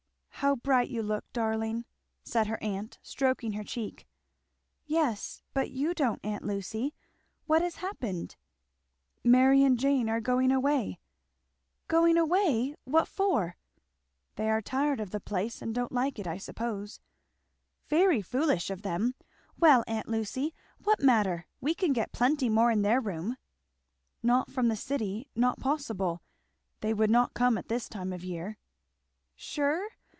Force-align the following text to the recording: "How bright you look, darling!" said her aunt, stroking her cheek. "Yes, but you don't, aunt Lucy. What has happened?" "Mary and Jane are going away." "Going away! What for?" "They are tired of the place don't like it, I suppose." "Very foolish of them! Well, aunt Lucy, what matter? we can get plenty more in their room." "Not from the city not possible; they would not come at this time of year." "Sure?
"How 0.41 0.55
bright 0.55 0.89
you 0.89 1.03
look, 1.03 1.31
darling!" 1.33 1.85
said 2.23 2.47
her 2.47 2.57
aunt, 2.63 2.97
stroking 3.03 3.53
her 3.53 3.63
cheek. 3.63 4.07
"Yes, 4.87 5.43
but 5.53 5.69
you 5.69 5.93
don't, 5.93 6.19
aunt 6.25 6.41
Lucy. 6.43 6.95
What 7.45 7.61
has 7.61 7.75
happened?" 7.75 8.37
"Mary 9.23 9.61
and 9.63 9.77
Jane 9.77 10.09
are 10.09 10.19
going 10.19 10.51
away." 10.51 10.99
"Going 11.87 12.17
away! 12.17 12.73
What 12.85 13.07
for?" 13.07 13.55
"They 14.35 14.49
are 14.49 14.63
tired 14.63 14.99
of 14.99 15.11
the 15.11 15.19
place 15.19 15.59
don't 15.59 15.91
like 15.91 16.17
it, 16.17 16.25
I 16.25 16.39
suppose." 16.39 16.99
"Very 17.87 18.23
foolish 18.23 18.71
of 18.71 18.81
them! 18.81 19.13
Well, 19.59 19.83
aunt 19.85 20.07
Lucy, 20.07 20.55
what 20.83 21.03
matter? 21.03 21.45
we 21.59 21.75
can 21.75 21.93
get 21.93 22.13
plenty 22.13 22.49
more 22.49 22.71
in 22.71 22.81
their 22.81 22.99
room." 22.99 23.37
"Not 24.23 24.49
from 24.49 24.69
the 24.69 24.75
city 24.75 25.27
not 25.35 25.59
possible; 25.59 26.23
they 26.79 26.95
would 26.95 27.11
not 27.11 27.35
come 27.35 27.59
at 27.59 27.67
this 27.67 27.87
time 27.87 28.11
of 28.11 28.23
year." 28.23 28.57
"Sure? 29.35 29.87